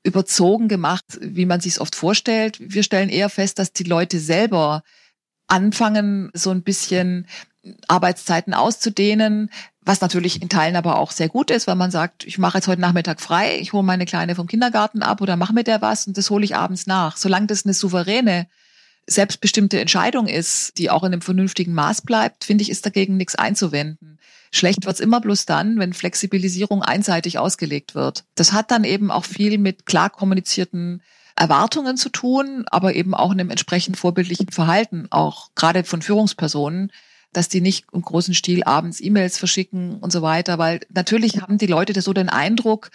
[0.03, 2.59] überzogen gemacht, wie man sich es oft vorstellt.
[2.61, 4.83] Wir stellen eher fest, dass die Leute selber
[5.47, 7.27] anfangen, so ein bisschen
[7.87, 9.51] Arbeitszeiten auszudehnen,
[9.85, 12.68] was natürlich in Teilen aber auch sehr gut ist, weil man sagt, ich mache jetzt
[12.68, 16.07] heute Nachmittag frei, ich hole meine Kleine vom Kindergarten ab oder mache mit der was
[16.07, 17.16] und das hole ich abends nach.
[17.16, 18.47] Solange das eine souveräne
[19.07, 23.35] selbstbestimmte Entscheidung ist, die auch in einem vernünftigen Maß bleibt, finde ich, ist dagegen nichts
[23.35, 24.18] einzuwenden.
[24.53, 28.25] Schlecht wird's immer bloß dann, wenn Flexibilisierung einseitig ausgelegt wird.
[28.35, 31.03] Das hat dann eben auch viel mit klar kommunizierten
[31.35, 36.92] Erwartungen zu tun, aber eben auch einem entsprechend vorbildlichen Verhalten, auch gerade von Führungspersonen,
[37.33, 41.59] dass die nicht im großen Stil abends E-Mails verschicken und so weiter, weil natürlich haben
[41.59, 42.90] die Leute so den Eindruck,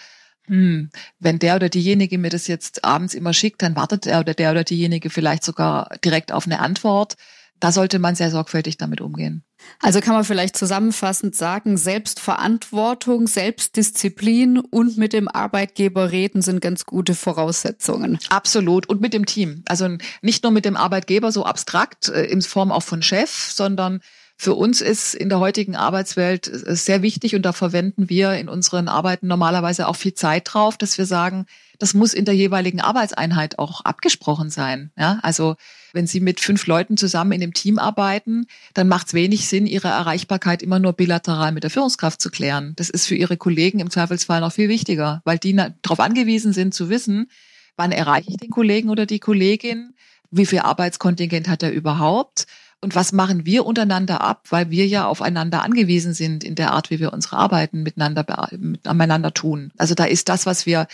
[0.47, 4.33] hm, wenn der oder diejenige mir das jetzt abends immer schickt, dann wartet er oder
[4.33, 7.15] der oder diejenige vielleicht sogar direkt auf eine Antwort.
[7.59, 9.43] Da sollte man sehr sorgfältig damit umgehen.
[9.81, 16.85] Also kann man vielleicht zusammenfassend sagen, Selbstverantwortung, Selbstdisziplin und mit dem Arbeitgeber reden sind ganz
[16.85, 18.19] gute Voraussetzungen.
[18.29, 18.87] Absolut.
[18.87, 19.63] Und mit dem Team.
[19.67, 19.89] Also
[20.21, 24.01] nicht nur mit dem Arbeitgeber so abstrakt äh, in Form auch von Chef, sondern
[24.39, 28.87] für uns ist in der heutigen Arbeitswelt sehr wichtig und da verwenden wir in unseren
[28.87, 31.47] Arbeiten normalerweise auch viel Zeit drauf, dass wir sagen,
[31.79, 34.91] das muss in der jeweiligen Arbeitseinheit auch abgesprochen sein.
[34.95, 35.55] Ja, also
[35.91, 38.45] wenn Sie mit fünf Leuten zusammen in dem Team arbeiten,
[38.75, 42.73] dann macht es wenig Sinn, Ihre Erreichbarkeit immer nur bilateral mit der Führungskraft zu klären.
[42.75, 46.75] Das ist für Ihre Kollegen im Zweifelsfall noch viel wichtiger, weil die darauf angewiesen sind
[46.75, 47.29] zu wissen,
[47.75, 49.93] wann erreiche ich den Kollegen oder die Kollegin,
[50.29, 52.45] wie viel Arbeitskontingent hat er überhaupt
[52.81, 56.89] und was machen wir untereinander ab, weil wir ja aufeinander angewiesen sind in der Art,
[56.89, 59.71] wie wir unsere Arbeiten miteinander, miteinander tun.
[59.77, 60.87] Also da ist das, was wir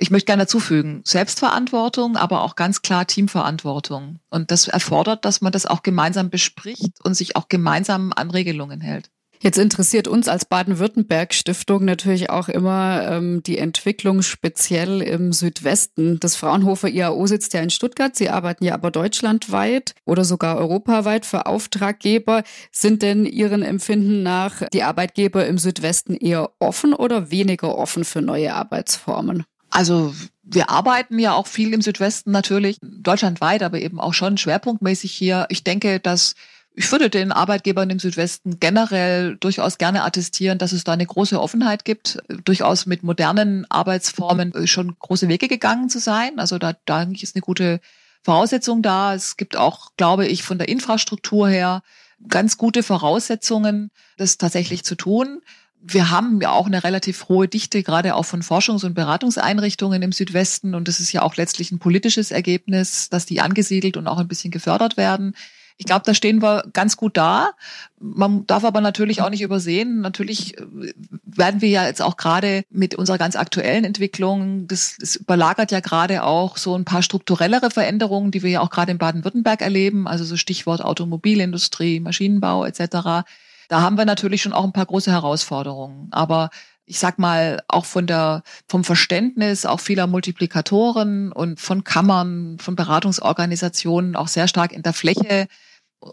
[0.00, 4.18] ich möchte gerne dazufügen, Selbstverantwortung, aber auch ganz klar Teamverantwortung.
[4.30, 8.80] Und das erfordert, dass man das auch gemeinsam bespricht und sich auch gemeinsam an Regelungen
[8.80, 9.10] hält.
[9.42, 16.20] Jetzt interessiert uns als Baden-Württemberg-Stiftung natürlich auch immer ähm, die Entwicklung speziell im Südwesten.
[16.20, 18.14] Das Fraunhofer IAO sitzt ja in Stuttgart.
[18.14, 22.42] Sie arbeiten ja aber deutschlandweit oder sogar europaweit für Auftraggeber.
[22.70, 28.20] Sind denn Ihren Empfinden nach die Arbeitgeber im Südwesten eher offen oder weniger offen für
[28.20, 29.44] neue Arbeitsformen?
[29.70, 35.12] Also wir arbeiten ja auch viel im Südwesten natürlich, deutschlandweit, aber eben auch schon schwerpunktmäßig
[35.12, 35.46] hier.
[35.48, 36.34] Ich denke, dass
[36.74, 41.40] ich würde den Arbeitgebern im Südwesten generell durchaus gerne attestieren, dass es da eine große
[41.40, 46.38] Offenheit gibt, durchaus mit modernen Arbeitsformen schon große Wege gegangen zu sein.
[46.38, 47.80] Also da, da ist eine gute
[48.22, 49.14] Voraussetzung da.
[49.14, 51.82] Es gibt auch, glaube ich, von der Infrastruktur her
[52.28, 55.40] ganz gute Voraussetzungen, das tatsächlich zu tun.
[55.82, 60.12] Wir haben ja auch eine relativ hohe Dichte, gerade auch von Forschungs- und Beratungseinrichtungen im
[60.12, 60.74] Südwesten.
[60.74, 64.28] Und das ist ja auch letztlich ein politisches Ergebnis, dass die angesiedelt und auch ein
[64.28, 65.34] bisschen gefördert werden.
[65.80, 67.52] Ich glaube, da stehen wir ganz gut da.
[67.98, 70.92] Man darf aber natürlich auch nicht übersehen, natürlich äh,
[71.24, 75.80] werden wir ja jetzt auch gerade mit unserer ganz aktuellen Entwicklung, das, das überlagert ja
[75.80, 80.06] gerade auch so ein paar strukturellere Veränderungen, die wir ja auch gerade in Baden-Württemberg erleben,
[80.06, 83.24] also so Stichwort Automobilindustrie, Maschinenbau etc.
[83.68, 86.08] Da haben wir natürlich schon auch ein paar große Herausforderungen.
[86.10, 86.50] Aber
[86.84, 92.76] ich sag mal, auch von der, vom Verständnis auch vieler Multiplikatoren und von Kammern, von
[92.76, 95.48] Beratungsorganisationen auch sehr stark in der Fläche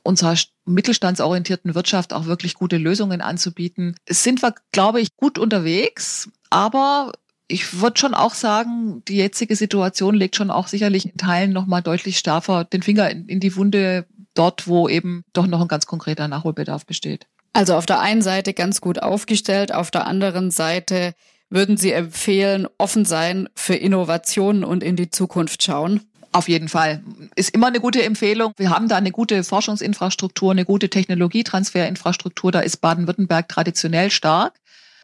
[0.03, 3.95] unserer mittelstandsorientierten Wirtschaft auch wirklich gute Lösungen anzubieten.
[4.09, 7.13] Sind wir, glaube ich, gut unterwegs, aber
[7.47, 11.81] ich würde schon auch sagen, die jetzige Situation legt schon auch sicherlich in Teilen nochmal
[11.81, 15.85] deutlich stärker den Finger in, in die Wunde dort, wo eben doch noch ein ganz
[15.85, 17.27] konkreter Nachholbedarf besteht.
[17.53, 21.13] Also auf der einen Seite ganz gut aufgestellt, auf der anderen Seite
[21.49, 26.01] würden Sie empfehlen, offen sein für Innovationen und in die Zukunft schauen?
[26.37, 27.01] Auf jeden Fall.
[27.35, 28.53] Ist immer eine gute Empfehlung.
[28.57, 32.51] Wir haben da eine gute Forschungsinfrastruktur, eine gute Technologietransferinfrastruktur.
[32.51, 34.53] Da ist Baden-Württemberg traditionell stark.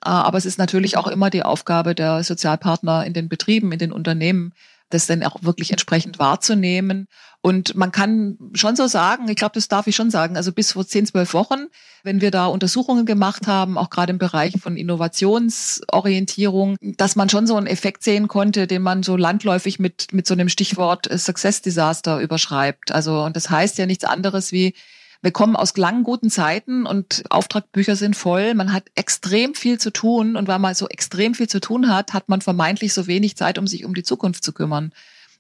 [0.06, 3.80] Äh, aber es ist natürlich auch immer die Aufgabe der Sozialpartner in den Betrieben, in
[3.80, 4.54] den Unternehmen,
[4.94, 7.08] das dann auch wirklich entsprechend wahrzunehmen.
[7.42, 10.72] Und man kann schon so sagen, ich glaube, das darf ich schon sagen, also bis
[10.72, 11.66] vor zehn, zwölf Wochen,
[12.04, 17.46] wenn wir da Untersuchungen gemacht haben, auch gerade im Bereich von Innovationsorientierung, dass man schon
[17.46, 21.62] so einen Effekt sehen konnte, den man so landläufig mit, mit so einem Stichwort Success
[21.62, 22.92] Disaster überschreibt.
[22.92, 24.74] Also, und das heißt ja nichts anderes wie,
[25.24, 28.54] wir kommen aus langen guten Zeiten und Auftragbücher sind voll.
[28.56, 32.12] Man hat extrem viel zu tun und weil man so extrem viel zu tun hat,
[32.12, 34.92] hat man vermeintlich so wenig Zeit, um sich um die Zukunft zu kümmern.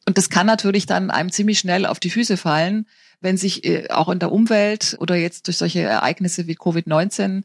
[0.06, 2.88] Und das kann natürlich dann einem ziemlich schnell auf die Füße fallen,
[3.19, 7.43] wenn sich äh, auch in der Umwelt oder jetzt durch solche Ereignisse wie Covid-19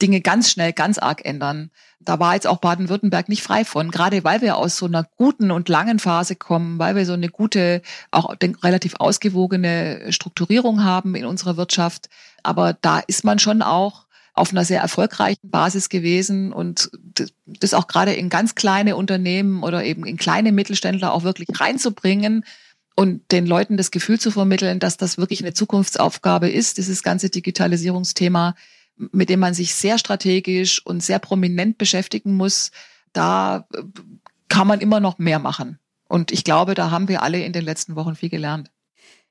[0.00, 1.70] Dinge ganz schnell, ganz arg ändern.
[2.00, 5.50] Da war jetzt auch Baden-Württemberg nicht frei von, gerade weil wir aus so einer guten
[5.50, 11.26] und langen Phase kommen, weil wir so eine gute, auch relativ ausgewogene Strukturierung haben in
[11.26, 12.08] unserer Wirtschaft.
[12.42, 16.90] Aber da ist man schon auch auf einer sehr erfolgreichen Basis gewesen und
[17.46, 22.44] das auch gerade in ganz kleine Unternehmen oder eben in kleine Mittelständler auch wirklich reinzubringen
[22.94, 27.30] und den Leuten das Gefühl zu vermitteln, dass das wirklich eine Zukunftsaufgabe ist, dieses ganze
[27.30, 28.54] Digitalisierungsthema,
[29.12, 32.70] mit dem man sich sehr strategisch und sehr prominent beschäftigen muss,
[33.12, 33.82] da äh,
[34.48, 35.78] kann man immer noch mehr machen.
[36.08, 38.70] Und ich glaube, da haben wir alle in den letzten Wochen viel gelernt.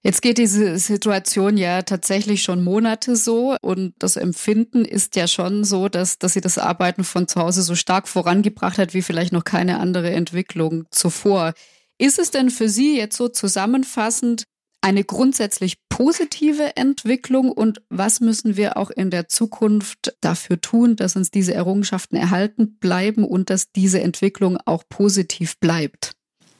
[0.03, 5.63] Jetzt geht diese Situation ja tatsächlich schon Monate so und das Empfinden ist ja schon
[5.63, 9.33] so, dass, dass sie das Arbeiten von zu Hause so stark vorangebracht hat wie vielleicht
[9.33, 11.53] noch keine andere Entwicklung zuvor.
[11.97, 14.43] Ist es denn für Sie jetzt so zusammenfassend
[14.81, 21.15] eine grundsätzlich positive Entwicklung und was müssen wir auch in der Zukunft dafür tun, dass
[21.15, 26.13] uns diese Errungenschaften erhalten bleiben und dass diese Entwicklung auch positiv bleibt?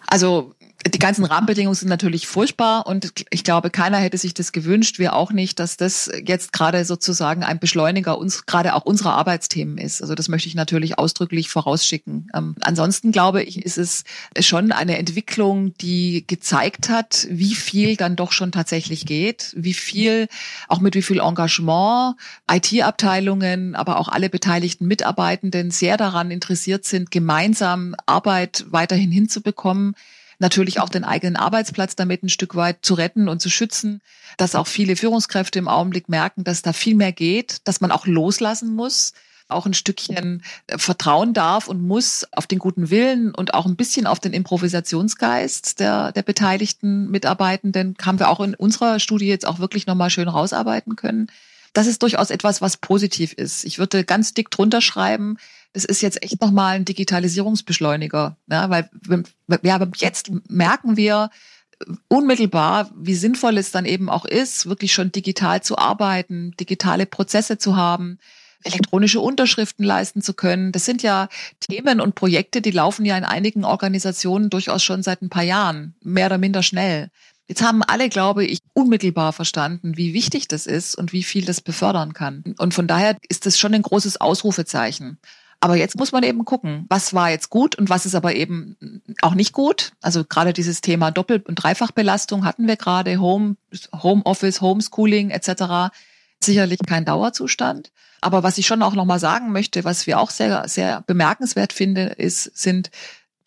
[0.07, 4.99] Also die ganzen Rahmenbedingungen sind natürlich furchtbar und ich glaube, keiner hätte sich das gewünscht,
[4.99, 9.77] wir auch nicht, dass das jetzt gerade sozusagen ein Beschleuniger uns gerade auch unserer Arbeitsthemen
[9.79, 10.01] ist.
[10.01, 12.29] Also das möchte ich natürlich ausdrücklich vorausschicken.
[12.33, 14.03] Ähm, ansonsten glaube ich, ist es
[14.39, 20.27] schon eine Entwicklung, die gezeigt hat, wie viel dann doch schon tatsächlich geht, wie viel,
[20.67, 22.15] auch mit wie viel Engagement
[22.49, 29.95] IT-Abteilungen, aber auch alle beteiligten Mitarbeitenden sehr daran interessiert sind, gemeinsam Arbeit weiterhin hinzubekommen
[30.39, 34.01] natürlich auch den eigenen Arbeitsplatz damit ein Stück weit zu retten und zu schützen,
[34.37, 38.05] dass auch viele Führungskräfte im Augenblick merken, dass da viel mehr geht, dass man auch
[38.05, 39.13] loslassen muss,
[39.49, 43.75] auch ein Stückchen äh, vertrauen darf und muss auf den guten Willen und auch ein
[43.75, 49.47] bisschen auf den Improvisationsgeist der, der beteiligten Mitarbeitenden, haben wir auch in unserer Studie jetzt
[49.47, 51.27] auch wirklich nochmal schön rausarbeiten können.
[51.73, 53.63] Das ist durchaus etwas, was positiv ist.
[53.63, 55.37] Ich würde ganz dick drunter schreiben,
[55.77, 58.35] das ist jetzt echt nochmal ein Digitalisierungsbeschleuniger.
[58.49, 58.89] Ja, weil
[59.61, 61.29] ja, jetzt merken wir
[62.07, 67.59] unmittelbar, wie sinnvoll es dann eben auch ist, wirklich schon digital zu arbeiten, digitale Prozesse
[67.59, 68.17] zu haben,
[68.63, 70.71] elektronische Unterschriften leisten zu können.
[70.71, 75.21] Das sind ja Themen und Projekte, die laufen ja in einigen Organisationen durchaus schon seit
[75.21, 77.11] ein paar Jahren, mehr oder minder schnell.
[77.47, 81.61] Jetzt haben alle, glaube ich, unmittelbar verstanden, wie wichtig das ist und wie viel das
[81.61, 82.55] befördern kann.
[82.57, 85.19] Und von daher ist das schon ein großes Ausrufezeichen.
[85.59, 88.77] Aber jetzt muss man eben gucken, was war jetzt gut und was ist aber eben
[89.21, 89.93] auch nicht gut.
[90.01, 93.57] Also gerade dieses Thema Doppel- und Dreifachbelastung hatten wir gerade, Home,
[93.91, 95.93] Homeoffice, Homeschooling etc.
[96.43, 97.91] Sicherlich kein Dauerzustand.
[98.21, 102.07] Aber was ich schon auch nochmal sagen möchte, was wir auch sehr, sehr bemerkenswert finden,
[102.07, 102.91] ist, sind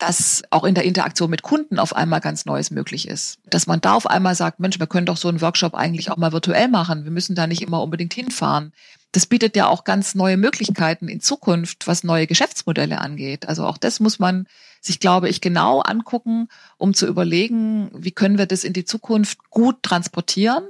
[0.01, 3.37] dass auch in der Interaktion mit Kunden auf einmal ganz Neues möglich ist.
[3.45, 6.17] Dass man da auf einmal sagt, Mensch, wir können doch so einen Workshop eigentlich auch
[6.17, 7.03] mal virtuell machen.
[7.03, 8.73] Wir müssen da nicht immer unbedingt hinfahren.
[9.11, 13.47] Das bietet ja auch ganz neue Möglichkeiten in Zukunft, was neue Geschäftsmodelle angeht.
[13.47, 14.47] Also auch das muss man
[14.79, 16.47] sich, glaube ich, genau angucken,
[16.77, 20.63] um zu überlegen, wie können wir das in die Zukunft gut transportieren.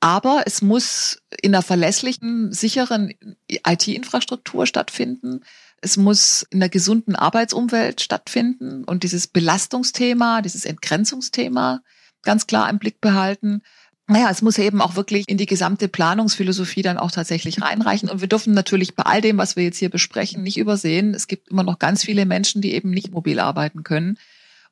[0.00, 3.14] Aber es muss in einer verlässlichen, sicheren
[3.48, 5.42] IT-Infrastruktur stattfinden
[5.84, 11.82] es muss in einer gesunden Arbeitsumwelt stattfinden und dieses Belastungsthema, dieses Entgrenzungsthema
[12.22, 13.60] ganz klar im Blick behalten.
[14.06, 18.10] Naja, es muss eben auch wirklich in die gesamte Planungsphilosophie dann auch tatsächlich reinreichen.
[18.10, 21.14] Und wir dürfen natürlich bei all dem, was wir jetzt hier besprechen, nicht übersehen.
[21.14, 24.18] Es gibt immer noch ganz viele Menschen, die eben nicht mobil arbeiten können.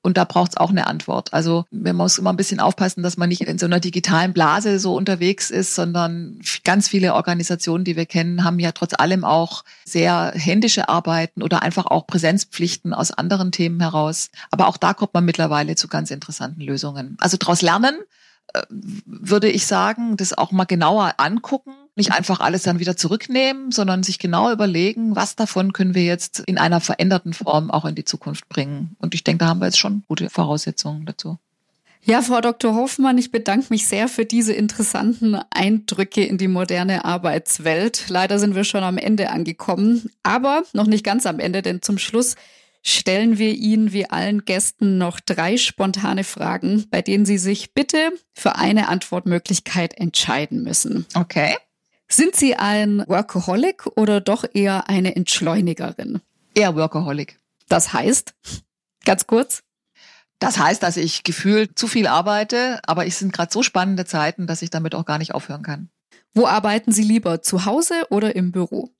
[0.02, 1.32] Und da braucht es auch eine Antwort.
[1.32, 4.80] Also man muss immer ein bisschen aufpassen, dass man nicht in so einer digitalen Blase
[4.80, 9.64] so unterwegs ist, sondern ganz viele Organisationen, die wir kennen, haben ja trotz allem auch
[9.84, 14.30] sehr händische Arbeiten oder einfach auch Präsenzpflichten aus anderen Themen heraus.
[14.50, 17.16] Aber auch da kommt man mittlerweile zu ganz interessanten Lösungen.
[17.20, 17.94] Also daraus lernen,
[18.68, 24.02] würde ich sagen, das auch mal genauer angucken nicht einfach alles dann wieder zurücknehmen, sondern
[24.02, 28.04] sich genau überlegen, was davon können wir jetzt in einer veränderten Form auch in die
[28.04, 28.96] Zukunft bringen.
[28.98, 31.38] Und ich denke, da haben wir jetzt schon gute Voraussetzungen dazu.
[32.04, 32.74] Ja, Frau Dr.
[32.74, 38.06] Hoffmann, ich bedanke mich sehr für diese interessanten Eindrücke in die moderne Arbeitswelt.
[38.08, 41.98] Leider sind wir schon am Ende angekommen, aber noch nicht ganz am Ende, denn zum
[41.98, 42.34] Schluss
[42.82, 48.12] stellen wir Ihnen wie allen Gästen noch drei spontane Fragen, bei denen Sie sich bitte
[48.34, 51.06] für eine Antwortmöglichkeit entscheiden müssen.
[51.14, 51.56] Okay.
[52.08, 56.20] Sind Sie ein Workaholic oder doch eher eine Entschleunigerin?
[56.54, 57.40] Eher Workaholic.
[57.68, 58.34] Das heißt,
[59.04, 59.62] ganz kurz.
[60.38, 64.46] Das heißt, dass ich gefühlt zu viel arbeite, aber es sind gerade so spannende Zeiten,
[64.46, 65.88] dass ich damit auch gar nicht aufhören kann.
[66.34, 68.90] Wo arbeiten Sie lieber, zu Hause oder im Büro?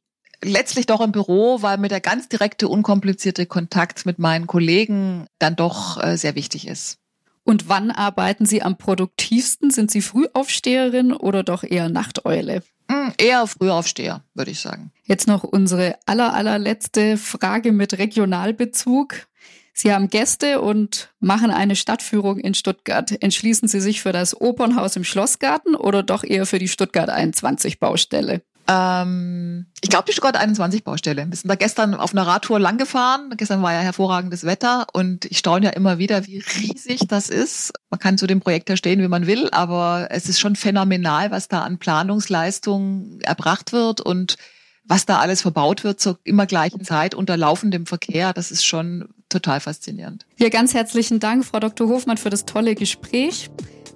[0.45, 5.57] Letztlich doch im Büro, weil mir der ganz direkte, unkomplizierte Kontakt mit meinen Kollegen dann
[5.57, 6.99] doch äh, sehr wichtig ist.
[7.45, 9.71] Und wann arbeiten Sie am produktivsten?
[9.71, 12.63] Sind Sie Frühaufsteherin oder doch eher Nachteule?
[12.91, 14.93] Hm, eher Frühaufsteher, würde ich sagen.
[15.05, 19.27] Jetzt noch unsere aller, allerletzte Frage mit Regionalbezug.
[19.75, 23.11] Sie haben Gäste und machen eine Stadtführung in Stuttgart.
[23.23, 27.81] Entschließen Sie sich für das Opernhaus im Schlossgarten oder doch eher für die Stuttgart 21
[27.81, 28.43] Baustelle?
[28.69, 31.27] Ähm, ich glaube, die Stuttgart 21 Baustelle.
[31.29, 33.33] Wir sind da gestern auf einer Radtour lang gefahren.
[33.37, 37.73] Gestern war ja hervorragendes Wetter und ich staune ja immer wieder, wie riesig das ist.
[37.91, 41.31] Man kann zu dem Projekt ja stehen, wie man will, aber es ist schon phänomenal,
[41.31, 44.37] was da an Planungsleistung erbracht wird und
[44.85, 48.33] was da alles verbaut wird zur immer gleichen Zeit unter laufendem Verkehr.
[48.33, 50.27] Das ist schon total faszinierend.
[50.39, 51.89] Ja, ganz herzlichen Dank, Frau Dr.
[51.89, 53.51] Hofmann, für das tolle Gespräch.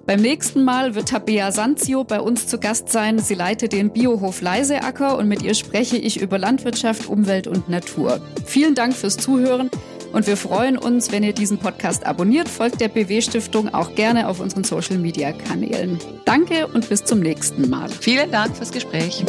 [0.07, 3.19] Beim nächsten Mal wird Tabea Sanzio bei uns zu Gast sein.
[3.19, 8.21] Sie leitet den Biohof Leiseacker und mit ihr spreche ich über Landwirtschaft, Umwelt und Natur.
[8.45, 9.69] Vielen Dank fürs Zuhören
[10.13, 12.47] und wir freuen uns, wenn ihr diesen Podcast abonniert.
[12.47, 15.99] Folgt der BW Stiftung auch gerne auf unseren Social Media Kanälen.
[16.23, 17.89] Danke und bis zum nächsten Mal.
[17.89, 19.25] Vielen Dank fürs Gespräch.